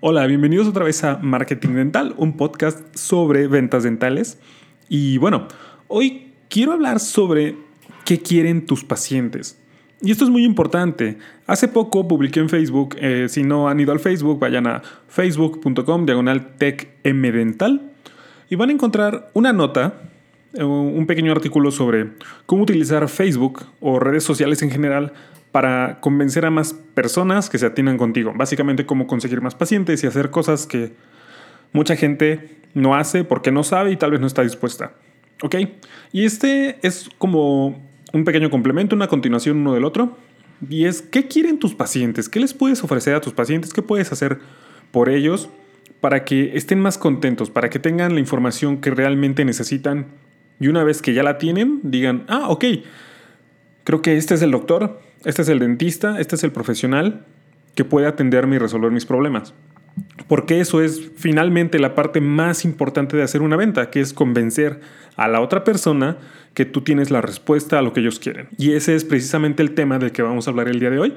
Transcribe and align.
Hola, 0.00 0.26
bienvenidos 0.26 0.68
otra 0.68 0.84
vez 0.84 1.02
a 1.02 1.16
Marketing 1.16 1.70
Dental, 1.70 2.14
un 2.18 2.36
podcast 2.36 2.94
sobre 2.94 3.48
ventas 3.48 3.82
dentales. 3.82 4.38
Y 4.88 5.18
bueno, 5.18 5.48
hoy 5.88 6.34
quiero 6.48 6.70
hablar 6.70 7.00
sobre 7.00 7.56
qué 8.04 8.20
quieren 8.20 8.64
tus 8.64 8.84
pacientes. 8.84 9.60
Y 10.00 10.12
esto 10.12 10.22
es 10.22 10.30
muy 10.30 10.44
importante. 10.44 11.18
Hace 11.48 11.66
poco 11.66 12.06
publiqué 12.06 12.38
en 12.38 12.48
Facebook, 12.48 12.94
eh, 13.00 13.26
si 13.28 13.42
no 13.42 13.68
han 13.68 13.80
ido 13.80 13.90
al 13.90 13.98
Facebook, 13.98 14.38
vayan 14.38 14.68
a 14.68 14.82
facebook.com 15.08 16.06
diagonal 16.06 16.54
techmdental 16.56 17.90
y 18.48 18.54
van 18.54 18.68
a 18.68 18.74
encontrar 18.74 19.32
una 19.34 19.52
nota, 19.52 19.94
eh, 20.54 20.62
un 20.62 21.08
pequeño 21.08 21.32
artículo 21.32 21.72
sobre 21.72 22.10
cómo 22.46 22.62
utilizar 22.62 23.08
Facebook 23.08 23.64
o 23.80 23.98
redes 23.98 24.22
sociales 24.22 24.62
en 24.62 24.70
general 24.70 25.12
para 25.52 26.00
convencer 26.00 26.44
a 26.44 26.50
más 26.50 26.72
personas 26.72 27.48
que 27.48 27.58
se 27.58 27.66
atinan 27.66 27.96
contigo. 27.96 28.32
Básicamente 28.34 28.86
cómo 28.86 29.06
conseguir 29.06 29.40
más 29.40 29.54
pacientes 29.54 30.04
y 30.04 30.06
hacer 30.06 30.30
cosas 30.30 30.66
que 30.66 30.92
mucha 31.72 31.96
gente 31.96 32.58
no 32.74 32.94
hace 32.94 33.24
porque 33.24 33.50
no 33.50 33.64
sabe 33.64 33.92
y 33.92 33.96
tal 33.96 34.10
vez 34.10 34.20
no 34.20 34.26
está 34.26 34.42
dispuesta. 34.42 34.92
¿Ok? 35.42 35.56
Y 36.12 36.24
este 36.24 36.78
es 36.82 37.08
como 37.18 37.80
un 38.12 38.24
pequeño 38.24 38.50
complemento, 38.50 38.96
una 38.96 39.08
continuación 39.08 39.58
uno 39.58 39.74
del 39.74 39.84
otro. 39.84 40.16
Y 40.68 40.86
es, 40.86 41.02
¿qué 41.02 41.28
quieren 41.28 41.58
tus 41.58 41.74
pacientes? 41.74 42.28
¿Qué 42.28 42.40
les 42.40 42.52
puedes 42.52 42.82
ofrecer 42.82 43.14
a 43.14 43.20
tus 43.20 43.32
pacientes? 43.32 43.72
¿Qué 43.72 43.82
puedes 43.82 44.10
hacer 44.12 44.40
por 44.90 45.08
ellos 45.08 45.48
para 46.00 46.24
que 46.24 46.56
estén 46.56 46.80
más 46.80 46.98
contentos, 46.98 47.50
para 47.50 47.70
que 47.70 47.78
tengan 47.78 48.14
la 48.14 48.20
información 48.20 48.80
que 48.80 48.90
realmente 48.90 49.44
necesitan? 49.44 50.06
Y 50.60 50.66
una 50.66 50.82
vez 50.82 51.00
que 51.00 51.14
ya 51.14 51.22
la 51.22 51.38
tienen, 51.38 51.80
digan, 51.84 52.24
ah, 52.26 52.48
ok, 52.48 52.64
creo 53.84 54.02
que 54.02 54.16
este 54.16 54.34
es 54.34 54.42
el 54.42 54.50
doctor, 54.50 55.00
este 55.24 55.42
es 55.42 55.48
el 55.48 55.58
dentista, 55.58 56.20
este 56.20 56.36
es 56.36 56.44
el 56.44 56.52
profesional 56.52 57.24
que 57.74 57.84
puede 57.84 58.06
atenderme 58.06 58.56
y 58.56 58.58
resolver 58.58 58.90
mis 58.90 59.06
problemas. 59.06 59.54
Porque 60.28 60.60
eso 60.60 60.80
es 60.80 61.10
finalmente 61.16 61.78
la 61.78 61.94
parte 61.94 62.20
más 62.20 62.64
importante 62.64 63.16
de 63.16 63.22
hacer 63.22 63.42
una 63.42 63.56
venta, 63.56 63.90
que 63.90 64.00
es 64.00 64.12
convencer 64.12 64.80
a 65.16 65.28
la 65.28 65.40
otra 65.40 65.64
persona 65.64 66.18
que 66.54 66.64
tú 66.64 66.82
tienes 66.82 67.10
la 67.10 67.20
respuesta 67.20 67.78
a 67.78 67.82
lo 67.82 67.92
que 67.92 68.00
ellos 68.00 68.18
quieren. 68.18 68.48
Y 68.58 68.72
ese 68.72 68.94
es 68.94 69.04
precisamente 69.04 69.62
el 69.62 69.74
tema 69.74 69.98
del 69.98 70.12
que 70.12 70.22
vamos 70.22 70.46
a 70.46 70.50
hablar 70.50 70.68
el 70.68 70.80
día 70.80 70.90
de 70.90 70.98
hoy. 70.98 71.14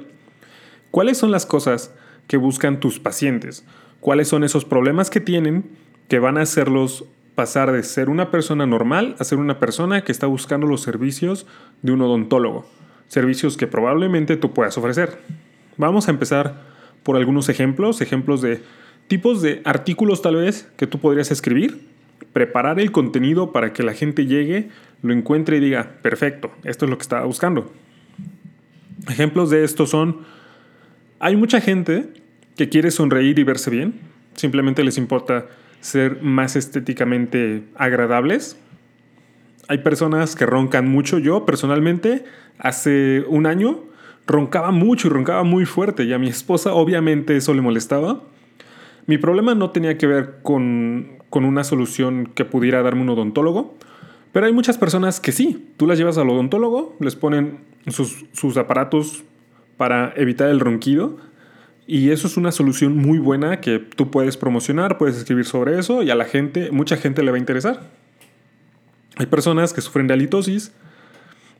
¿Cuáles 0.92 1.17
son 1.17 1.31
las 1.31 1.45
cosas 1.45 1.94
que 2.28 2.38
buscan 2.38 2.80
tus 2.80 3.00
pacientes? 3.00 3.66
¿Cuáles 4.00 4.28
son 4.28 4.44
esos 4.44 4.66
problemas 4.66 5.09
que 5.09 5.20
tienen 5.20 5.66
que 6.08 6.20
van 6.20 6.38
a 6.38 6.42
hacerlos 6.42 7.06
pasar 7.36 7.72
de 7.72 7.83
ser 7.83 8.09
una 8.09 8.30
persona 8.30 8.66
normal 8.66 9.16
a 9.20 9.23
ser 9.23 9.38
una 9.38 9.59
persona 9.59 10.04
que 10.04 10.11
está 10.11 10.28
buscando 10.28 10.67
los 10.67 10.81
servicios 10.81 11.45
de 11.81 11.92
un 11.92 12.02
odontólogo? 12.02 12.66
Servicios 13.12 13.58
que 13.58 13.67
probablemente 13.67 14.38
tú 14.38 14.54
puedas 14.54 14.78
ofrecer. 14.78 15.20
Vamos 15.76 16.08
a 16.08 16.12
empezar 16.12 16.62
por 17.04 17.17
algunos 17.17 17.50
ejemplos, 17.50 18.00
ejemplos 18.00 18.42
de 18.42 18.62
tipos 19.09 19.42
de 19.42 19.62
artículos 19.66 20.22
tal 20.22 20.38
vez 20.38 20.72
que 20.78 20.88
tú 20.88 20.98
podrías 20.98 21.30
escribir, 21.30 21.89
preparar 22.32 22.80
el 22.80 22.94
contenido 22.94 23.52
para 23.52 23.73
que 23.73 23.84
la 23.84 23.94
gente 23.94 24.28
llegue, 24.28 24.70
lo 25.02 25.12
encuentre 25.12 25.58
y 25.58 25.59
diga, 25.59 25.98
perfecto, 26.02 26.52
esto 26.64 26.86
es 26.86 26.89
lo 26.89 26.98
que 26.98 27.02
estaba 27.02 27.26
buscando. 27.26 27.70
Ejemplos 29.09 29.50
de 29.50 29.66
esto 29.66 29.86
son, 29.86 30.20
hay 31.20 31.36
mucha 31.36 31.59
gente 31.59 32.08
que 32.56 32.70
quiere 32.70 32.92
sonreír 32.92 33.38
y 33.39 33.44
verse 33.44 33.70
bien, 33.70 33.95
simplemente 34.36 34.86
les 34.86 34.98
importa 34.98 35.48
ser 35.82 36.22
más 36.22 36.56
estéticamente 36.56 37.64
agradables. 37.76 38.56
Hay 39.72 39.77
personas 39.77 40.36
que 40.36 40.45
roncan 40.45 40.89
mucho. 40.89 41.17
Yo 41.17 41.45
personalmente 41.45 42.25
hace 42.59 43.23
un 43.30 43.45
año 43.45 43.86
roncaba 44.27 44.72
mucho 44.72 45.08
y 45.08 45.11
roncaba 45.11 45.44
muy 45.44 45.64
fuerte 45.64 46.03
y 46.03 46.11
a 46.11 46.19
mi 46.19 46.27
esposa 46.27 46.73
obviamente 46.73 47.38
eso 47.38 47.53
le 47.53 47.61
molestaba. 47.61 48.22
Mi 49.05 49.17
problema 49.17 49.55
no 49.55 49.69
tenía 49.69 49.97
que 49.97 50.08
ver 50.08 50.39
con, 50.44 51.19
una 51.31 51.64
solución 51.64 52.25
que 52.36 52.44
pudiera 52.44 52.83
darme 52.83 53.03
un 53.03 53.11
odontólogo, 53.11 53.77
pero 54.33 54.45
hay 54.45 54.52
muchas 54.52 54.77
personas 54.77 55.22
que 55.22 55.31
sí. 55.31 55.69
Tú 55.77 55.88
las 55.88 55.97
llevas 55.97 56.17
al 56.17 56.30
odontólogo, 56.30 56.98
les 56.99 57.15
ponen 57.15 57.60
sus, 57.87 58.26
sus 58.33 58.58
aparatos 58.58 59.23
para 59.77 60.11
evitar 60.17 60.49
el 60.49 60.60
ronquido 60.60 61.15
y 61.87 62.10
eso 62.10 62.27
es 62.27 62.36
una 62.36 62.52
solución 62.52 62.98
muy 62.98 63.20
buena 63.20 63.61
que 63.61 63.80
tú 63.80 64.11
puedes 64.11 64.36
promocionar, 64.36 64.98
puedes 64.98 65.15
escribir 65.15 65.45
sobre 65.45 65.80
eso 65.80 66.04
y 66.04 66.10
a 66.10 66.15
la 66.15 66.26
gente, 66.26 66.71
mucha 66.71 66.98
gente 66.98 67.23
le 67.23 67.31
va 67.31 67.37
a 67.37 67.39
interesar. 67.39 68.01
Hay 69.21 69.27
personas 69.27 69.71
que 69.71 69.82
sufren 69.82 70.08
de 70.08 70.15
halitosis, 70.15 70.71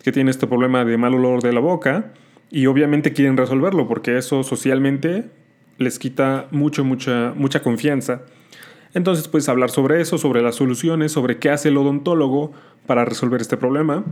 que 0.02 0.12
tienen 0.12 0.30
este 0.30 0.48
problema 0.48 0.84
de 0.84 0.98
mal 0.98 1.14
olor 1.14 1.44
de 1.44 1.54
la 1.54 1.60
boca 1.60 2.12
y 2.50 2.66
obviamente 2.66 3.14
quieren 3.14 3.38
resolverlo 3.38 3.88
porque 3.88 4.18
eso 4.18 4.42
socialmente 4.42 5.30
les 5.78 6.00
quita 6.00 6.48
mucho, 6.50 6.84
mucha, 6.84 7.34
mucha 7.36 7.62
confianza. 7.62 8.24
Entonces 8.96 9.28
puedes 9.28 9.48
hablar 9.48 9.70
sobre 9.70 10.02
eso, 10.02 10.18
sobre 10.18 10.42
las 10.42 10.56
soluciones, 10.56 11.12
sobre 11.12 11.38
qué 11.38 11.52
hace 11.52 11.70
el 11.70 11.78
odontólogo 11.78 12.52
para 12.88 13.06
resolver 13.06 13.42
este 13.42 13.58
problema. 13.58 14.06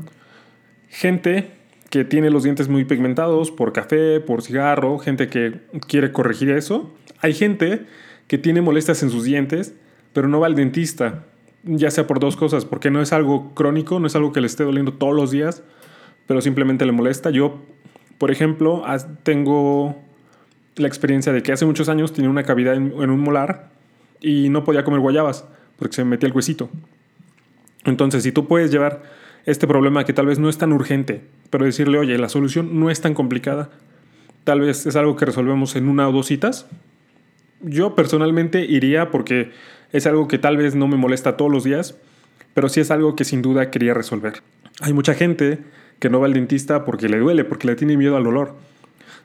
Gente 0.88 1.50
que 1.90 2.06
tiene 2.06 2.30
los 2.30 2.44
dientes 2.44 2.70
muy 2.70 2.86
pigmentados 2.86 3.50
por 3.50 3.74
café, 3.74 4.20
por 4.20 4.44
cigarro, 4.44 5.00
gente 5.00 5.28
que 5.28 5.60
quiere 5.88 6.12
corregir 6.12 6.52
eso. 6.52 6.96
Hay 7.20 7.34
gente 7.34 7.88
que 8.28 8.38
tiene 8.38 8.62
molestias 8.62 9.02
en 9.02 9.10
sus 9.10 9.24
dientes, 9.24 9.74
pero 10.14 10.28
no 10.28 10.40
va 10.40 10.46
al 10.46 10.54
dentista, 10.54 11.24
ya 11.64 11.92
sea 11.92 12.08
por 12.08 12.20
dos 12.20 12.36
cosas, 12.36 12.66
porque 12.66 12.92
no 12.92 13.02
es 13.02 13.14
algo 13.14 13.54
crónico, 13.54 14.00
no 14.00 14.08
es 14.08 14.16
algo 14.16 14.32
que 14.32 14.42
le 14.42 14.48
esté 14.48 14.64
doliendo 14.64 14.94
todos 14.94 15.16
los 15.16 15.32
días, 15.32 15.64
pero 16.28 16.42
simplemente 16.42 16.86
le 16.86 16.92
molesta. 16.92 17.30
Yo, 17.30 17.60
por 18.18 18.32
ejemplo, 18.32 18.84
tengo 19.24 19.96
la 20.76 20.88
experiencia 20.88 21.34
de 21.34 21.44
que 21.44 21.52
hace 21.52 21.66
muchos 21.66 21.90
años 21.90 22.14
tenía 22.14 22.30
una 22.30 22.44
cavidad 22.44 22.76
en, 22.76 22.94
un 22.94 23.20
molar 23.20 23.70
y 24.22 24.50
no 24.50 24.64
podía 24.64 24.84
comer 24.84 25.00
guayabas 25.00 25.46
porque 25.78 25.96
se 25.96 26.04
me 26.04 26.12
metía 26.12 26.28
el 26.28 26.36
huesito. 26.36 26.70
Entonces, 27.86 28.24
si 28.24 28.32
tú 28.32 28.48
puedes 28.48 28.72
llevar 28.72 29.04
este 29.46 29.68
problema 29.68 30.04
que 30.04 30.14
tal 30.14 30.26
vez 30.26 30.40
no 30.40 30.50
es 30.50 30.58
tan 30.58 30.74
urgente, 30.74 31.22
pero 31.50 31.66
decirle, 31.66 31.98
oye, 31.98 32.18
la 32.18 32.30
solución 32.30 32.80
no 32.80 32.90
es 32.90 33.02
tan 33.02 33.14
complicada, 33.14 33.70
tal 34.44 34.62
vez 34.62 34.86
es 34.86 34.96
algo 34.96 35.16
que 35.16 35.26
resolvemos 35.26 35.76
en 35.76 35.88
una 35.88 36.08
o 36.08 36.12
dos 36.12 36.28
citas, 36.28 36.68
yo 37.62 37.96
personalmente 37.96 38.66
iría 38.66 39.12
porque 39.12 39.52
es 39.92 40.06
algo 40.06 40.28
que 40.28 40.38
tal 40.38 40.58
vez 40.58 40.76
no 40.76 40.88
me 40.88 40.98
molesta 40.98 41.38
todos 41.38 41.52
los 41.52 41.64
días, 41.64 41.96
pero 42.54 42.70
sí 42.70 42.80
es 42.80 42.92
algo 42.92 43.16
que 43.16 43.26
sin 43.26 43.42
duda 43.42 43.72
quería 43.72 43.94
resolver. 43.94 44.42
Hay 44.82 44.94
mucha 44.94 45.14
gente 45.14 45.60
que 46.00 46.10
no 46.10 46.20
va 46.20 46.28
al 46.28 46.34
dentista 46.34 46.86
porque 46.86 47.10
le 47.10 47.20
duele, 47.20 47.44
porque 47.44 47.68
le 47.68 47.76
tiene 47.76 47.98
miedo 47.98 48.16
al 48.16 48.24
dolor. 48.24 48.56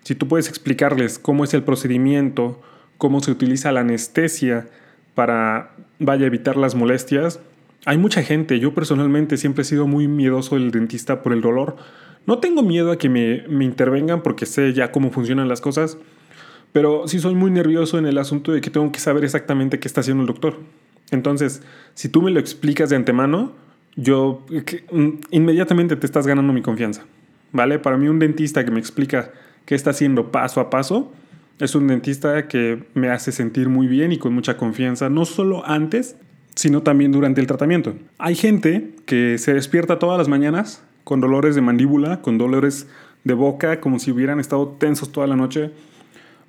Si 0.03 0.15
tú 0.15 0.29
puedes 0.29 0.49
explicarles 0.49 1.19
cómo 1.19 1.45
es 1.45 1.55
el 1.55 1.63
procedimiento, 1.63 2.61
cómo 2.99 3.21
se 3.21 3.31
utiliza 3.31 3.73
la 3.73 3.81
anestesia 3.81 4.67
para, 5.15 5.71
vaya, 5.99 6.27
evitar 6.27 6.57
las 6.57 6.75
molestias, 6.75 7.41
hay 7.87 7.99
mucha 7.99 8.23
gente, 8.23 8.59
yo 8.59 8.75
personalmente 8.75 9.37
siempre 9.37 9.63
he 9.63 9.65
sido 9.65 9.87
muy 9.87 10.09
miedoso 10.09 10.57
del 10.57 10.71
dentista 10.71 11.23
por 11.23 11.33
el 11.33 11.41
dolor. 11.41 11.77
No 12.27 12.39
tengo 12.39 12.63
miedo 12.63 12.91
a 12.91 12.99
que 12.99 13.09
me, 13.09 13.45
me 13.49 13.65
intervengan 13.65 14.23
porque 14.23 14.47
sé 14.47 14.73
ya 14.73 14.91
cómo 14.91 15.11
funcionan 15.11 15.49
las 15.49 15.61
cosas, 15.61 15.99
pero 16.75 17.07
sí 17.07 17.21
soy 17.21 17.37
muy 17.37 17.53
nervioso 17.53 17.99
en 17.99 18.07
el 18.07 18.19
asunto 18.19 18.51
de 18.51 18.61
que 18.61 18.69
tengo 18.69 18.91
que 18.91 18.99
saber 18.99 19.23
exactamente 19.23 19.79
qué 19.79 19.87
está 19.87 20.01
haciendo 20.01 20.23
el 20.23 20.27
doctor. 20.27 20.59
Entonces, 21.13 21.63
si 21.95 22.09
tú 22.09 22.21
me 22.21 22.33
lo 22.33 22.41
explicas 22.41 22.91
de 22.91 22.97
antemano, 22.97 23.53
yo 23.95 24.45
mm, 24.91 25.09
inmediatamente 25.31 25.95
te 25.95 26.05
estás 26.05 26.27
ganando 26.27 26.53
mi 26.53 26.63
confianza. 26.63 27.05
¿Vale? 27.53 27.79
Para 27.79 27.97
mí 27.97 28.09
un 28.09 28.19
dentista 28.19 28.65
que 28.65 28.73
me 28.73 28.81
explica 28.81 29.31
qué 29.67 29.77
está 29.77 29.91
haciendo 29.91 30.33
paso 30.33 30.61
a 30.61 30.69
paso 30.69 31.13
es 31.61 31.77
un 31.77 31.87
dentista 31.87 32.49
que 32.49 32.83
me 32.95 33.09
hace 33.09 33.31
sentir 33.31 33.69
muy 33.69 33.87
bien 33.87 34.11
y 34.11 34.19
con 34.19 34.35
mucha 34.35 34.57
confianza, 34.57 35.09
no 35.09 35.27
solo 35.27 35.65
antes, 35.65 36.17
sino 36.57 36.83
también 36.83 37.13
durante 37.13 37.41
el 37.41 37.47
tratamiento. 37.47 37.95
Hay 38.19 38.35
gente 38.35 38.91
que 39.07 39.39
se 39.39 39.55
despierta 39.55 40.01
todas 40.01 40.19
las 40.19 40.27
mañanas 40.27 40.83
con 41.05 41.21
dolores 41.21 41.55
de 41.55 41.61
mandíbula, 41.61 42.21
con 42.21 42.37
dolores 42.37 42.89
de 43.23 43.35
boca, 43.35 43.79
como 43.79 44.01
si 44.01 44.11
hubieran 44.11 44.41
estado 44.41 44.67
tensos 44.77 45.13
toda 45.13 45.29
la 45.29 45.37
noche. 45.37 45.71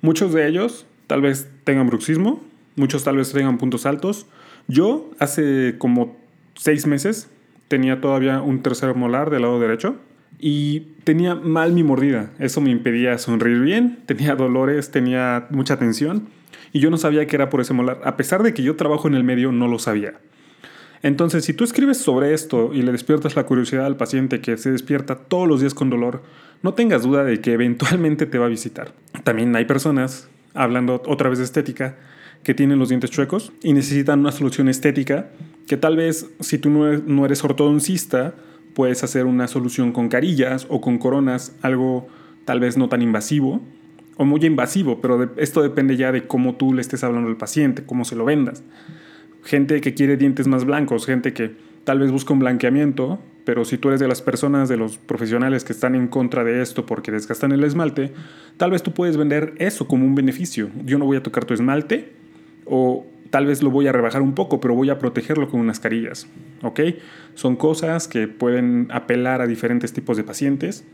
Muchos 0.00 0.32
de 0.32 0.46
ellos 0.48 0.86
tal 1.06 1.22
vez 1.22 1.48
tengan 1.64 1.86
bruxismo, 1.86 2.42
muchos 2.76 3.04
tal 3.04 3.16
vez 3.16 3.32
tengan 3.32 3.58
puntos 3.58 3.86
altos. 3.86 4.26
Yo 4.68 5.10
hace 5.18 5.76
como 5.78 6.16
seis 6.54 6.86
meses 6.86 7.28
tenía 7.68 8.00
todavía 8.00 8.40
un 8.40 8.62
tercer 8.62 8.94
molar 8.94 9.30
del 9.30 9.42
lado 9.42 9.60
derecho 9.60 9.96
y 10.38 10.80
tenía 11.04 11.34
mal 11.34 11.72
mi 11.72 11.82
mordida. 11.82 12.30
Eso 12.38 12.60
me 12.60 12.70
impedía 12.70 13.18
sonreír 13.18 13.60
bien, 13.60 14.00
tenía 14.06 14.34
dolores, 14.34 14.90
tenía 14.90 15.46
mucha 15.50 15.78
tensión 15.78 16.28
y 16.72 16.80
yo 16.80 16.90
no 16.90 16.98
sabía 16.98 17.26
que 17.26 17.36
era 17.36 17.50
por 17.50 17.60
ese 17.60 17.72
molar. 17.72 18.00
A 18.04 18.16
pesar 18.16 18.42
de 18.42 18.52
que 18.52 18.62
yo 18.62 18.76
trabajo 18.76 19.08
en 19.08 19.14
el 19.14 19.24
medio, 19.24 19.52
no 19.52 19.68
lo 19.68 19.78
sabía. 19.78 20.14
Entonces, 21.02 21.44
si 21.44 21.52
tú 21.52 21.64
escribes 21.64 21.98
sobre 21.98 22.34
esto 22.34 22.72
y 22.72 22.82
le 22.82 22.92
despiertas 22.92 23.36
la 23.36 23.44
curiosidad 23.44 23.86
al 23.86 23.96
paciente 23.96 24.40
que 24.40 24.56
se 24.56 24.72
despierta 24.72 25.16
todos 25.16 25.46
los 25.46 25.60
días 25.60 25.74
con 25.74 25.90
dolor, 25.90 26.22
no 26.62 26.74
tengas 26.74 27.02
duda 27.02 27.22
de 27.22 27.40
que 27.40 27.52
eventualmente 27.52 28.26
te 28.26 28.38
va 28.38 28.46
a 28.46 28.48
visitar. 28.48 28.92
También 29.26 29.56
hay 29.56 29.64
personas, 29.64 30.28
hablando 30.54 31.02
otra 31.04 31.28
vez 31.28 31.40
de 31.40 31.44
estética, 31.46 31.96
que 32.44 32.54
tienen 32.54 32.78
los 32.78 32.90
dientes 32.90 33.10
chuecos 33.10 33.52
y 33.60 33.72
necesitan 33.72 34.20
una 34.20 34.30
solución 34.30 34.68
estética 34.68 35.30
que 35.66 35.76
tal 35.76 35.96
vez 35.96 36.30
si 36.38 36.58
tú 36.58 36.70
no 36.70 37.24
eres 37.24 37.42
ortodoncista, 37.42 38.36
puedes 38.72 39.02
hacer 39.02 39.26
una 39.26 39.48
solución 39.48 39.90
con 39.90 40.08
carillas 40.08 40.68
o 40.70 40.80
con 40.80 40.98
coronas, 40.98 41.56
algo 41.62 42.06
tal 42.44 42.60
vez 42.60 42.76
no 42.76 42.88
tan 42.88 43.02
invasivo, 43.02 43.60
o 44.16 44.24
muy 44.24 44.46
invasivo, 44.46 45.00
pero 45.00 45.32
esto 45.38 45.60
depende 45.60 45.96
ya 45.96 46.12
de 46.12 46.28
cómo 46.28 46.54
tú 46.54 46.72
le 46.72 46.80
estés 46.80 47.02
hablando 47.02 47.28
al 47.28 47.36
paciente, 47.36 47.82
cómo 47.84 48.04
se 48.04 48.14
lo 48.14 48.24
vendas. 48.24 48.62
Gente 49.42 49.80
que 49.80 49.92
quiere 49.92 50.16
dientes 50.16 50.46
más 50.46 50.64
blancos, 50.64 51.04
gente 51.04 51.32
que 51.32 51.56
tal 51.82 51.98
vez 51.98 52.12
busca 52.12 52.32
un 52.32 52.38
blanqueamiento, 52.38 53.18
pero 53.46 53.64
si 53.64 53.78
tú 53.78 53.88
eres 53.88 54.00
de 54.00 54.08
las 54.08 54.22
personas, 54.22 54.68
de 54.68 54.76
los 54.76 54.98
profesionales 54.98 55.62
que 55.62 55.72
están 55.72 55.94
en 55.94 56.08
contra 56.08 56.42
de 56.42 56.60
esto 56.60 56.84
porque 56.84 57.12
desgastan 57.12 57.52
el 57.52 57.62
esmalte, 57.62 58.12
tal 58.56 58.72
vez 58.72 58.82
tú 58.82 58.92
puedes 58.92 59.16
vender 59.16 59.54
eso 59.58 59.86
como 59.86 60.04
un 60.04 60.16
beneficio. 60.16 60.68
Yo 60.84 60.98
no 60.98 61.04
voy 61.04 61.16
a 61.16 61.22
tocar 61.22 61.44
tu 61.44 61.54
esmalte 61.54 62.12
o 62.64 63.06
tal 63.30 63.46
vez 63.46 63.62
lo 63.62 63.70
voy 63.70 63.86
a 63.86 63.92
rebajar 63.92 64.20
un 64.20 64.34
poco, 64.34 64.60
pero 64.60 64.74
voy 64.74 64.90
a 64.90 64.98
protegerlo 64.98 65.48
con 65.48 65.60
unas 65.60 65.78
carillas. 65.78 66.26
¿Ok? 66.62 66.80
Son 67.34 67.54
cosas 67.54 68.08
que 68.08 68.26
pueden 68.26 68.88
apelar 68.90 69.40
a 69.40 69.46
diferentes 69.46 69.92
tipos 69.92 70.16
de 70.16 70.24
pacientes. 70.24 70.84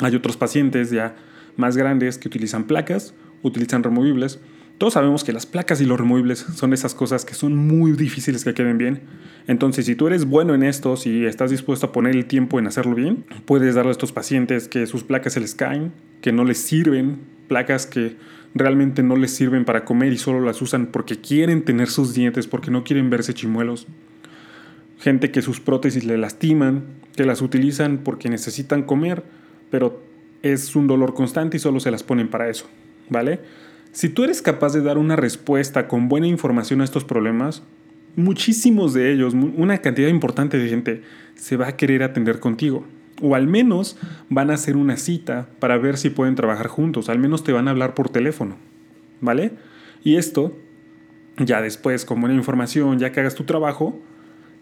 Hay 0.00 0.16
otros 0.16 0.38
pacientes 0.38 0.90
ya 0.90 1.14
más 1.58 1.76
grandes 1.76 2.16
que 2.16 2.26
utilizan 2.26 2.64
placas, 2.64 3.12
utilizan 3.42 3.82
removibles 3.82 4.40
todos 4.78 4.94
sabemos 4.94 5.22
que 5.22 5.32
las 5.32 5.46
placas 5.46 5.80
y 5.80 5.84
los 5.84 5.98
removibles 5.98 6.40
son 6.40 6.72
esas 6.72 6.94
cosas 6.94 7.24
que 7.24 7.34
son 7.34 7.56
muy 7.56 7.92
difíciles 7.92 8.44
que 8.44 8.54
queden 8.54 8.76
bien. 8.76 9.02
Entonces, 9.46 9.86
si 9.86 9.94
tú 9.94 10.08
eres 10.08 10.24
bueno 10.24 10.54
en 10.54 10.62
esto, 10.62 10.96
si 10.96 11.24
estás 11.24 11.50
dispuesto 11.50 11.86
a 11.86 11.92
poner 11.92 12.16
el 12.16 12.26
tiempo 12.26 12.58
en 12.58 12.66
hacerlo 12.66 12.94
bien, 12.94 13.24
puedes 13.44 13.74
darle 13.74 13.90
a 13.90 13.92
estos 13.92 14.12
pacientes 14.12 14.68
que 14.68 14.86
sus 14.86 15.04
placas 15.04 15.34
se 15.34 15.40
les 15.40 15.54
caen, 15.54 15.92
que 16.22 16.32
no 16.32 16.44
les 16.44 16.58
sirven, 16.58 17.20
placas 17.46 17.86
que 17.86 18.16
realmente 18.54 19.02
no 19.02 19.16
les 19.16 19.32
sirven 19.32 19.64
para 19.64 19.84
comer 19.84 20.12
y 20.12 20.18
solo 20.18 20.40
las 20.40 20.60
usan 20.62 20.86
porque 20.86 21.20
quieren 21.20 21.64
tener 21.64 21.88
sus 21.88 22.14
dientes, 22.14 22.46
porque 22.46 22.70
no 22.70 22.82
quieren 22.82 23.10
verse 23.10 23.34
chimuelos. 23.34 23.86
Gente 24.98 25.30
que 25.30 25.42
sus 25.42 25.60
prótesis 25.60 26.04
le 26.04 26.18
lastiman, 26.18 26.84
que 27.14 27.24
las 27.26 27.42
utilizan 27.42 27.98
porque 27.98 28.28
necesitan 28.28 28.82
comer, 28.82 29.22
pero 29.70 30.02
es 30.42 30.74
un 30.74 30.86
dolor 30.86 31.14
constante 31.14 31.58
y 31.58 31.60
solo 31.60 31.78
se 31.80 31.90
las 31.90 32.02
ponen 32.02 32.28
para 32.28 32.48
eso, 32.48 32.68
¿vale? 33.08 33.40
Si 33.94 34.08
tú 34.08 34.24
eres 34.24 34.42
capaz 34.42 34.72
de 34.72 34.82
dar 34.82 34.98
una 34.98 35.14
respuesta 35.14 35.86
con 35.86 36.08
buena 36.08 36.26
información 36.26 36.80
a 36.80 36.84
estos 36.84 37.04
problemas, 37.04 37.62
muchísimos 38.16 38.92
de 38.92 39.12
ellos, 39.12 39.34
una 39.34 39.78
cantidad 39.78 40.08
importante 40.08 40.58
de 40.58 40.68
gente, 40.68 41.02
se 41.36 41.56
va 41.56 41.68
a 41.68 41.76
querer 41.76 42.02
atender 42.02 42.40
contigo. 42.40 42.84
O 43.22 43.36
al 43.36 43.46
menos 43.46 43.96
van 44.28 44.50
a 44.50 44.54
hacer 44.54 44.76
una 44.76 44.96
cita 44.96 45.46
para 45.60 45.78
ver 45.78 45.96
si 45.96 46.10
pueden 46.10 46.34
trabajar 46.34 46.66
juntos. 46.66 47.08
Al 47.08 47.20
menos 47.20 47.44
te 47.44 47.52
van 47.52 47.68
a 47.68 47.70
hablar 47.70 47.94
por 47.94 48.08
teléfono. 48.08 48.56
¿Vale? 49.20 49.52
Y 50.02 50.16
esto, 50.16 50.58
ya 51.36 51.62
después, 51.62 52.04
con 52.04 52.20
buena 52.20 52.34
información, 52.34 52.98
ya 52.98 53.12
que 53.12 53.20
hagas 53.20 53.36
tu 53.36 53.44
trabajo, 53.44 54.02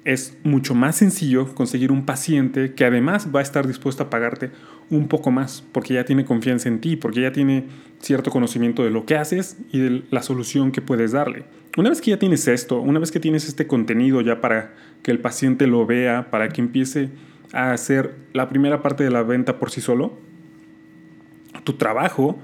es 0.04 0.36
mucho 0.42 0.74
más 0.74 0.96
sencillo 0.96 1.54
conseguir 1.54 1.92
un 1.92 2.04
paciente 2.04 2.74
que 2.74 2.84
además 2.84 3.28
va 3.34 3.40
a 3.40 3.42
estar 3.42 3.66
dispuesto 3.66 4.02
a 4.02 4.10
pagarte 4.10 4.50
un 4.90 5.08
poco 5.08 5.30
más, 5.30 5.64
porque 5.72 5.94
ya 5.94 6.04
tiene 6.04 6.24
confianza 6.24 6.68
en 6.68 6.80
ti, 6.80 6.96
porque 6.96 7.22
ya 7.22 7.32
tiene 7.32 7.66
cierto 8.00 8.30
conocimiento 8.30 8.82
de 8.82 8.90
lo 8.90 9.06
que 9.06 9.16
haces 9.16 9.56
y 9.70 9.78
de 9.78 10.02
la 10.10 10.22
solución 10.22 10.72
que 10.72 10.82
puedes 10.82 11.12
darle. 11.12 11.44
Una 11.76 11.88
vez 11.88 12.00
que 12.00 12.10
ya 12.10 12.18
tienes 12.18 12.46
esto, 12.48 12.80
una 12.80 12.98
vez 12.98 13.12
que 13.12 13.20
tienes 13.20 13.46
este 13.46 13.66
contenido 13.66 14.20
ya 14.20 14.40
para 14.40 14.74
que 15.02 15.10
el 15.10 15.20
paciente 15.20 15.66
lo 15.66 15.86
vea, 15.86 16.30
para 16.30 16.48
que 16.48 16.60
empiece 16.60 17.10
a 17.52 17.72
hacer 17.72 18.14
la 18.32 18.48
primera 18.48 18.82
parte 18.82 19.04
de 19.04 19.10
la 19.10 19.22
venta 19.22 19.58
por 19.58 19.70
sí 19.70 19.80
solo, 19.80 20.18
tu 21.64 21.74
trabajo 21.74 22.38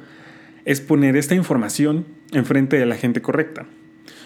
es 0.64 0.80
poner 0.80 1.16
esta 1.16 1.34
información 1.34 2.06
enfrente 2.32 2.78
de 2.78 2.86
la 2.86 2.94
gente 2.94 3.20
correcta. 3.20 3.66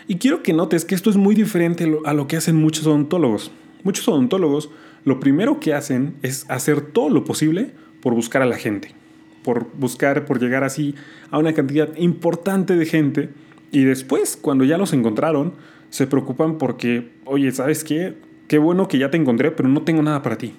Y 0.08 0.16
quiero 0.16 0.42
que 0.42 0.52
notes 0.52 0.84
que 0.84 0.94
esto 0.94 1.10
es 1.10 1.16
muy 1.16 1.34
diferente 1.34 1.90
a 2.04 2.12
lo 2.14 2.26
que 2.26 2.36
hacen 2.36 2.56
muchos 2.56 2.86
odontólogos. 2.86 3.50
Muchos 3.84 4.06
odontólogos 4.08 4.70
lo 5.04 5.20
primero 5.20 5.60
que 5.60 5.74
hacen 5.74 6.14
es 6.22 6.46
hacer 6.48 6.80
todo 6.80 7.10
lo 7.10 7.24
posible 7.24 7.72
por 8.00 8.14
buscar 8.14 8.42
a 8.42 8.46
la 8.46 8.56
gente, 8.56 8.94
por 9.42 9.66
buscar, 9.74 10.24
por 10.24 10.40
llegar 10.40 10.64
así 10.64 10.94
a 11.30 11.38
una 11.38 11.52
cantidad 11.54 11.96
importante 11.96 12.76
de 12.76 12.86
gente 12.86 13.30
y 13.72 13.84
después, 13.84 14.38
cuando 14.40 14.64
ya 14.64 14.76
los 14.76 14.92
encontraron, 14.92 15.54
se 15.88 16.06
preocupan 16.06 16.58
porque, 16.58 17.08
oye, 17.24 17.50
¿sabes 17.52 17.84
qué? 17.84 18.14
Qué 18.46 18.58
bueno 18.58 18.86
que 18.86 18.98
ya 18.98 19.10
te 19.10 19.16
encontré, 19.16 19.50
pero 19.50 19.68
no 19.68 19.80
tengo 19.80 20.02
nada 20.02 20.22
para 20.22 20.36
ti. 20.36 20.52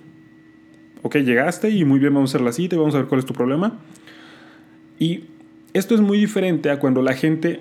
Ok, 1.03 1.17
llegaste 1.17 1.69
y 1.69 1.85
muy 1.85 1.99
bien, 1.99 2.13
vamos 2.13 2.31
a 2.31 2.37
hacer 2.37 2.41
la 2.45 2.51
cita 2.51 2.75
y 2.75 2.79
vamos 2.79 2.95
a 2.95 2.97
ver 2.97 3.07
cuál 3.07 3.19
es 3.19 3.25
tu 3.25 3.33
problema. 3.33 3.79
Y 4.97 5.25
esto 5.73 5.93
es 5.93 6.01
muy 6.01 6.17
diferente 6.17 6.71
a 6.71 6.79
cuando 6.79 7.03
la 7.03 7.13
gente 7.13 7.59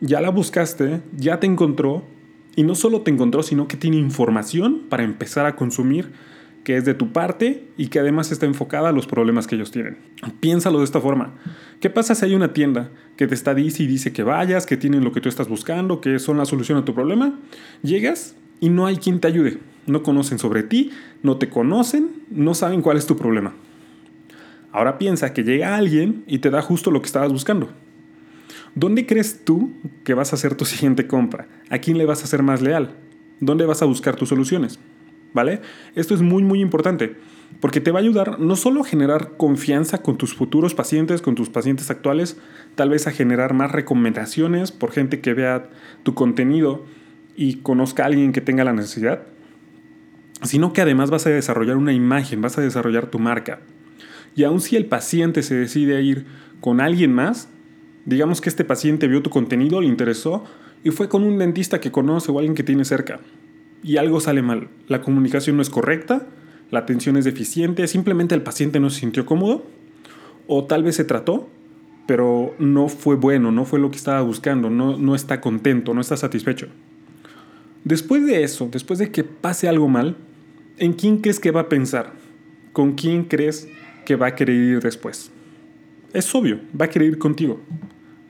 ya 0.00 0.20
la 0.20 0.30
buscaste, 0.30 1.00
ya 1.16 1.40
te 1.40 1.46
encontró, 1.46 2.04
y 2.56 2.62
no 2.62 2.74
solo 2.74 3.00
te 3.00 3.10
encontró, 3.10 3.42
sino 3.42 3.68
que 3.68 3.76
tiene 3.76 3.96
información 3.96 4.82
para 4.88 5.02
empezar 5.02 5.46
a 5.46 5.56
consumir 5.56 6.12
que 6.64 6.76
es 6.76 6.84
de 6.84 6.94
tu 6.94 7.12
parte 7.12 7.68
y 7.76 7.88
que 7.88 7.98
además 7.98 8.32
está 8.32 8.46
enfocada 8.46 8.88
a 8.88 8.92
los 8.92 9.06
problemas 9.06 9.46
que 9.46 9.54
ellos 9.54 9.70
tienen. 9.70 9.98
Piénsalo 10.40 10.78
de 10.78 10.84
esta 10.84 11.00
forma. 11.00 11.34
¿Qué 11.78 11.90
pasa 11.90 12.14
si 12.14 12.24
hay 12.24 12.34
una 12.34 12.54
tienda 12.54 12.90
que 13.16 13.26
te 13.26 13.34
está 13.34 13.54
dice 13.54 13.82
y 13.82 13.86
dice 13.86 14.12
que 14.12 14.22
vayas, 14.22 14.64
que 14.64 14.78
tienen 14.78 15.04
lo 15.04 15.12
que 15.12 15.20
tú 15.20 15.28
estás 15.28 15.46
buscando, 15.46 16.00
que 16.00 16.18
son 16.18 16.38
la 16.38 16.46
solución 16.46 16.78
a 16.78 16.84
tu 16.84 16.94
problema? 16.94 17.38
Llegas 17.82 18.34
y 18.60 18.70
no 18.70 18.86
hay 18.86 18.96
quien 18.96 19.20
te 19.20 19.28
ayude. 19.28 19.58
No 19.86 20.02
conocen 20.02 20.38
sobre 20.38 20.62
ti, 20.62 20.90
no 21.22 21.36
te 21.36 21.50
conocen, 21.50 22.22
no 22.30 22.54
saben 22.54 22.80
cuál 22.80 22.96
es 22.96 23.06
tu 23.06 23.16
problema. 23.16 23.52
Ahora 24.72 24.96
piensa 24.96 25.34
que 25.34 25.44
llega 25.44 25.76
alguien 25.76 26.24
y 26.26 26.38
te 26.38 26.48
da 26.48 26.62
justo 26.62 26.90
lo 26.90 27.02
que 27.02 27.06
estabas 27.06 27.30
buscando. 27.30 27.68
¿Dónde 28.74 29.06
crees 29.06 29.44
tú 29.44 29.72
que 30.02 30.14
vas 30.14 30.32
a 30.32 30.36
hacer 30.36 30.54
tu 30.54 30.64
siguiente 30.64 31.06
compra? 31.06 31.46
¿A 31.70 31.78
quién 31.78 31.98
le 31.98 32.06
vas 32.06 32.24
a 32.24 32.26
ser 32.26 32.42
más 32.42 32.60
leal? 32.60 32.96
¿Dónde 33.40 33.66
vas 33.66 33.82
a 33.82 33.86
buscar 33.86 34.16
tus 34.16 34.30
soluciones? 34.30 34.78
¿Vale? 35.32 35.60
Esto 35.94 36.14
es 36.14 36.22
muy 36.22 36.42
muy 36.42 36.60
importante 36.60 37.16
porque 37.60 37.80
te 37.80 37.90
va 37.90 37.98
a 37.98 38.02
ayudar 38.02 38.40
no 38.40 38.56
solo 38.56 38.82
a 38.82 38.84
generar 38.84 39.36
confianza 39.36 40.02
con 40.02 40.18
tus 40.18 40.34
futuros 40.34 40.74
pacientes, 40.74 41.22
con 41.22 41.34
tus 41.34 41.50
pacientes 41.50 41.90
actuales, 41.90 42.36
tal 42.74 42.90
vez 42.90 43.06
a 43.06 43.12
generar 43.12 43.54
más 43.54 43.70
recomendaciones 43.72 44.72
por 44.72 44.90
gente 44.90 45.20
que 45.20 45.34
vea 45.34 45.70
tu 46.02 46.14
contenido 46.14 46.84
y 47.36 47.56
conozca 47.56 48.02
a 48.02 48.06
alguien 48.06 48.32
que 48.32 48.40
tenga 48.40 48.64
la 48.64 48.72
necesidad, 48.72 49.22
sino 50.42 50.72
que 50.72 50.82
además 50.82 51.10
vas 51.10 51.26
a 51.26 51.30
desarrollar 51.30 51.76
una 51.76 51.92
imagen, 51.92 52.42
vas 52.42 52.58
a 52.58 52.60
desarrollar 52.60 53.06
tu 53.06 53.18
marca. 53.18 53.60
Y 54.36 54.44
aun 54.44 54.60
si 54.60 54.76
el 54.76 54.86
paciente 54.86 55.42
se 55.42 55.54
decide 55.54 55.96
a 55.96 56.00
ir 56.00 56.26
con 56.60 56.80
alguien 56.80 57.12
más, 57.12 57.48
Digamos 58.06 58.40
que 58.40 58.48
este 58.48 58.64
paciente 58.64 59.08
vio 59.08 59.22
tu 59.22 59.30
contenido, 59.30 59.80
le 59.80 59.86
interesó 59.86 60.44
y 60.82 60.90
fue 60.90 61.08
con 61.08 61.24
un 61.24 61.38
dentista 61.38 61.80
que 61.80 61.90
conoce 61.90 62.30
o 62.30 62.38
alguien 62.38 62.54
que 62.54 62.62
tiene 62.62 62.84
cerca. 62.84 63.20
Y 63.82 63.96
algo 63.96 64.20
sale 64.20 64.42
mal. 64.42 64.68
La 64.88 65.00
comunicación 65.00 65.56
no 65.56 65.62
es 65.62 65.70
correcta, 65.70 66.26
la 66.70 66.80
atención 66.80 67.16
es 67.16 67.24
deficiente, 67.24 67.86
simplemente 67.88 68.34
el 68.34 68.42
paciente 68.42 68.80
no 68.80 68.90
se 68.90 69.00
sintió 69.00 69.24
cómodo 69.24 69.64
o 70.46 70.64
tal 70.64 70.82
vez 70.82 70.96
se 70.96 71.04
trató, 71.04 71.48
pero 72.06 72.54
no 72.58 72.88
fue 72.88 73.16
bueno, 73.16 73.50
no 73.50 73.64
fue 73.64 73.78
lo 73.78 73.90
que 73.90 73.96
estaba 73.96 74.20
buscando, 74.20 74.68
no, 74.68 74.98
no 74.98 75.14
está 75.14 75.40
contento, 75.40 75.94
no 75.94 76.00
está 76.00 76.16
satisfecho. 76.16 76.68
Después 77.84 78.26
de 78.26 78.42
eso, 78.42 78.68
después 78.70 78.98
de 78.98 79.10
que 79.10 79.24
pase 79.24 79.68
algo 79.68 79.88
mal, 79.88 80.16
¿en 80.78 80.92
quién 80.92 81.18
crees 81.18 81.40
que 81.40 81.50
va 81.50 81.62
a 81.62 81.68
pensar? 81.68 82.12
¿Con 82.72 82.92
quién 82.92 83.24
crees 83.24 83.68
que 84.04 84.16
va 84.16 84.28
a 84.28 84.34
querer 84.34 84.56
ir 84.56 84.80
después? 84.80 85.30
Es 86.12 86.34
obvio, 86.34 86.60
va 86.78 86.86
a 86.86 86.90
querer 86.90 87.08
ir 87.08 87.18
contigo 87.18 87.60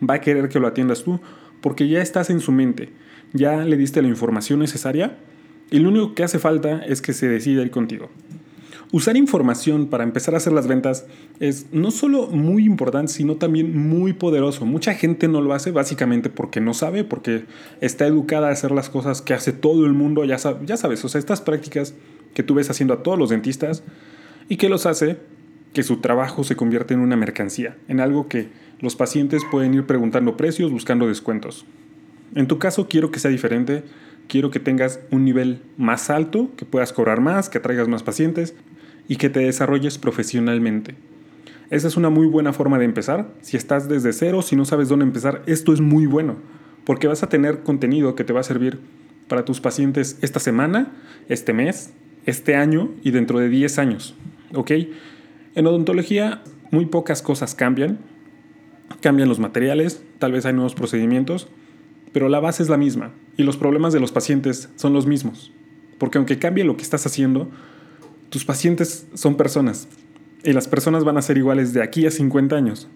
va 0.08 0.14
a 0.14 0.20
querer 0.20 0.48
que 0.48 0.60
lo 0.60 0.66
atiendas 0.66 1.04
tú 1.04 1.20
porque 1.60 1.88
ya 1.88 2.02
estás 2.02 2.30
en 2.30 2.40
su 2.40 2.52
mente, 2.52 2.90
ya 3.32 3.64
le 3.64 3.76
diste 3.76 4.02
la 4.02 4.08
información 4.08 4.58
necesaria 4.58 5.16
y 5.70 5.78
lo 5.78 5.88
único 5.88 6.14
que 6.14 6.22
hace 6.22 6.38
falta 6.38 6.84
es 6.84 7.00
que 7.02 7.12
se 7.12 7.28
decida 7.28 7.62
ir 7.62 7.70
contigo. 7.70 8.10
Usar 8.92 9.16
información 9.16 9.88
para 9.88 10.04
empezar 10.04 10.34
a 10.34 10.36
hacer 10.36 10.52
las 10.52 10.68
ventas 10.68 11.06
es 11.40 11.66
no 11.72 11.90
solo 11.90 12.28
muy 12.28 12.64
importante, 12.64 13.12
sino 13.12 13.34
también 13.34 13.76
muy 13.76 14.12
poderoso. 14.12 14.66
Mucha 14.66 14.94
gente 14.94 15.26
no 15.26 15.40
lo 15.40 15.52
hace 15.52 15.72
básicamente 15.72 16.30
porque 16.30 16.60
no 16.60 16.74
sabe, 16.74 17.02
porque 17.02 17.44
está 17.80 18.06
educada 18.06 18.50
a 18.50 18.52
hacer 18.52 18.70
las 18.70 18.90
cosas 18.90 19.20
que 19.20 19.34
hace 19.34 19.52
todo 19.52 19.84
el 19.84 19.94
mundo, 19.94 20.24
ya, 20.24 20.36
ya 20.64 20.76
sabes, 20.76 21.04
o 21.04 21.08
sea, 21.08 21.18
estas 21.18 21.40
prácticas 21.40 21.94
que 22.34 22.44
tú 22.44 22.54
ves 22.54 22.70
haciendo 22.70 22.94
a 22.94 23.02
todos 23.02 23.18
los 23.18 23.30
dentistas 23.30 23.82
y 24.48 24.58
que 24.58 24.68
los 24.68 24.86
hace 24.86 25.18
que 25.72 25.82
su 25.82 25.96
trabajo 25.96 26.44
se 26.44 26.54
convierte 26.54 26.94
en 26.94 27.00
una 27.00 27.16
mercancía, 27.16 27.76
en 27.88 27.98
algo 27.98 28.28
que 28.28 28.48
los 28.80 28.96
pacientes 28.96 29.42
pueden 29.50 29.74
ir 29.74 29.84
preguntando 29.84 30.36
precios, 30.36 30.70
buscando 30.70 31.06
descuentos. 31.06 31.64
En 32.34 32.46
tu 32.46 32.58
caso 32.58 32.88
quiero 32.88 33.10
que 33.10 33.20
sea 33.20 33.30
diferente, 33.30 33.84
quiero 34.28 34.50
que 34.50 34.60
tengas 34.60 35.00
un 35.10 35.24
nivel 35.24 35.62
más 35.76 36.10
alto, 36.10 36.50
que 36.56 36.64
puedas 36.64 36.92
cobrar 36.92 37.20
más, 37.20 37.48
que 37.48 37.58
atraigas 37.58 37.88
más 37.88 38.02
pacientes 38.02 38.54
y 39.08 39.16
que 39.16 39.30
te 39.30 39.40
desarrolles 39.40 39.98
profesionalmente. 39.98 40.94
Esa 41.70 41.88
es 41.88 41.96
una 41.96 42.10
muy 42.10 42.26
buena 42.26 42.52
forma 42.52 42.78
de 42.78 42.84
empezar. 42.84 43.28
Si 43.40 43.56
estás 43.56 43.88
desde 43.88 44.12
cero, 44.12 44.42
si 44.42 44.56
no 44.56 44.64
sabes 44.64 44.88
dónde 44.88 45.04
empezar, 45.04 45.42
esto 45.46 45.72
es 45.72 45.80
muy 45.80 46.06
bueno, 46.06 46.36
porque 46.84 47.06
vas 47.06 47.22
a 47.22 47.28
tener 47.28 47.62
contenido 47.62 48.14
que 48.14 48.24
te 48.24 48.32
va 48.32 48.40
a 48.40 48.44
servir 48.44 48.80
para 49.28 49.44
tus 49.44 49.60
pacientes 49.60 50.18
esta 50.20 50.40
semana, 50.40 50.92
este 51.28 51.52
mes, 51.52 51.92
este 52.26 52.56
año 52.56 52.90
y 53.02 53.10
dentro 53.10 53.38
de 53.38 53.48
10 53.48 53.78
años. 53.78 54.14
¿Ok? 54.54 54.72
En 55.54 55.66
odontología 55.66 56.42
muy 56.70 56.86
pocas 56.86 57.22
cosas 57.22 57.54
cambian. 57.54 57.98
Cambian 59.00 59.28
los 59.28 59.38
materiales, 59.38 60.02
tal 60.18 60.32
vez 60.32 60.46
hay 60.46 60.52
nuevos 60.52 60.74
procedimientos, 60.74 61.48
pero 62.12 62.28
la 62.28 62.40
base 62.40 62.62
es 62.62 62.68
la 62.68 62.76
misma 62.76 63.12
y 63.36 63.42
los 63.42 63.56
problemas 63.56 63.92
de 63.92 64.00
los 64.00 64.12
pacientes 64.12 64.68
son 64.76 64.92
los 64.92 65.06
mismos. 65.06 65.52
Porque 65.98 66.18
aunque 66.18 66.38
cambie 66.38 66.64
lo 66.64 66.76
que 66.76 66.82
estás 66.82 67.06
haciendo, 67.06 67.48
tus 68.30 68.44
pacientes 68.44 69.06
son 69.14 69.36
personas 69.36 69.88
y 70.44 70.52
las 70.52 70.68
personas 70.68 71.04
van 71.04 71.16
a 71.16 71.22
ser 71.22 71.38
iguales 71.38 71.72
de 71.72 71.82
aquí 71.82 72.06
a 72.06 72.10
50 72.10 72.54
años. 72.54 72.88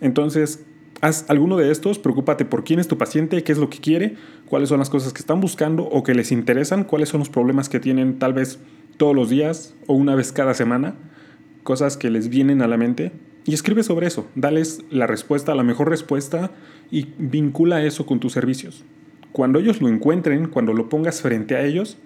Entonces, 0.00 0.64
haz 1.00 1.24
alguno 1.28 1.56
de 1.56 1.70
estos, 1.70 1.98
preocúpate 1.98 2.44
por 2.44 2.64
quién 2.64 2.78
es 2.78 2.88
tu 2.88 2.98
paciente, 2.98 3.42
qué 3.42 3.52
es 3.52 3.58
lo 3.58 3.70
que 3.70 3.78
quiere, 3.78 4.16
cuáles 4.46 4.68
son 4.68 4.78
las 4.78 4.90
cosas 4.90 5.12
que 5.12 5.20
están 5.20 5.40
buscando 5.40 5.84
o 5.84 6.02
que 6.02 6.14
les 6.14 6.32
interesan, 6.32 6.84
cuáles 6.84 7.08
son 7.08 7.20
los 7.20 7.30
problemas 7.30 7.68
que 7.68 7.80
tienen 7.80 8.18
tal 8.18 8.32
vez 8.32 8.58
todos 8.96 9.14
los 9.14 9.30
días 9.30 9.74
o 9.86 9.94
una 9.94 10.14
vez 10.14 10.32
cada 10.32 10.54
semana, 10.54 10.94
cosas 11.62 11.96
que 11.96 12.10
les 12.10 12.28
vienen 12.28 12.62
a 12.62 12.68
la 12.68 12.76
mente 12.76 13.12
y 13.46 13.52
escribe 13.52 13.82
sobre 13.82 14.06
eso, 14.06 14.26
dales 14.34 14.82
la 14.90 15.06
respuesta, 15.06 15.54
la 15.54 15.62
mejor 15.62 15.90
respuesta 15.90 16.50
y 16.90 17.08
vincula 17.18 17.84
eso 17.84 18.06
con 18.06 18.20
tus 18.20 18.32
servicios. 18.32 18.84
Cuando 19.32 19.58
ellos 19.58 19.82
lo 19.82 19.88
encuentren, 19.88 20.48
cuando 20.48 20.72
lo 20.72 20.88
pongas 20.88 21.20
frente 21.20 21.56
a 21.56 21.64
ellos, 21.64 21.98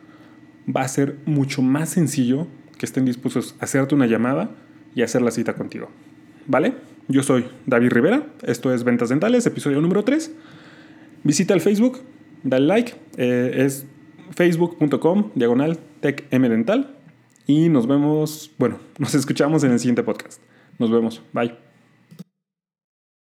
va 0.75 0.83
a 0.83 0.89
ser 0.89 1.17
mucho 1.27 1.63
más 1.63 1.91
sencillo 1.91 2.47
que 2.77 2.87
estén 2.87 3.05
dispuestos 3.05 3.55
a 3.61 3.65
hacerte 3.65 3.95
una 3.95 4.07
llamada 4.07 4.51
y 4.95 5.03
hacer 5.03 5.23
la 5.23 5.31
cita 5.31 5.55
contigo. 5.55 5.91
¿Vale? 6.47 6.75
Yo 7.07 7.23
soy 7.23 7.47
David 7.67 7.91
Rivera, 7.91 8.27
esto 8.43 8.73
es 8.73 8.85
Ventas 8.85 9.11
Dentales, 9.11 9.47
episodio 9.47 9.81
número 9.81 10.05
3. 10.05 10.33
Visita 11.23 11.55
el 11.55 11.61
Facebook, 11.61 12.01
dale 12.43 12.67
like, 12.67 12.95
eh, 13.17 13.65
es 13.65 13.87
facebook.com 14.35 15.31
diagonal 15.35 15.79
techmdental 16.01 16.97
y 17.47 17.69
nos 17.69 17.87
vemos, 17.87 18.51
bueno, 18.59 18.79
nos 18.99 19.15
escuchamos 19.15 19.65
en 19.65 19.73
el 19.73 19.79
siguiente 19.79 20.03
podcast. 20.03 20.41
Nos 20.79 20.91
vemos, 20.91 21.21
bye. 21.33 21.68